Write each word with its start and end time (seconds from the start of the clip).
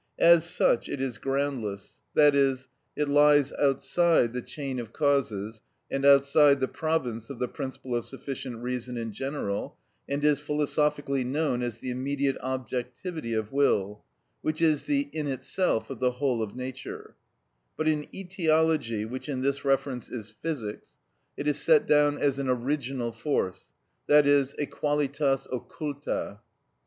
As 0.17 0.43
such, 0.49 0.89
it 0.89 0.99
is 0.99 1.19
groundless, 1.19 2.01
i.e., 2.17 2.55
it 2.95 3.07
lies 3.07 3.53
outside 3.53 4.33
the 4.33 4.41
chain 4.41 4.79
of 4.79 4.91
causes 4.91 5.61
and 5.91 6.03
outside 6.03 6.59
the 6.59 6.67
province 6.67 7.29
of 7.29 7.37
the 7.37 7.47
principle 7.47 7.95
of 7.95 8.03
sufficient 8.05 8.57
reason 8.63 8.97
in 8.97 9.13
general, 9.13 9.77
and 10.09 10.25
is 10.25 10.39
philosophically 10.39 11.23
known 11.23 11.61
as 11.61 11.77
the 11.77 11.91
immediate 11.91 12.35
objectivity 12.41 13.35
of 13.35 13.51
will, 13.51 14.03
which 14.41 14.59
is 14.59 14.85
the 14.85 15.07
"in 15.13 15.27
itself" 15.27 15.91
of 15.91 15.99
the 15.99 16.13
whole 16.13 16.41
of 16.41 16.55
nature; 16.55 17.13
but 17.77 17.87
in 17.87 18.07
etiology, 18.11 19.05
which 19.05 19.29
in 19.29 19.43
this 19.43 19.63
reference 19.63 20.09
is 20.09 20.31
physics, 20.31 20.97
it 21.37 21.47
is 21.47 21.59
set 21.59 21.85
down 21.85 22.17
as 22.17 22.39
an 22.39 22.49
original 22.49 23.11
force, 23.11 23.69
i.e., 24.09 24.15
a 24.17 24.65
qualitas 24.65 25.45
occulta. 25.51 26.39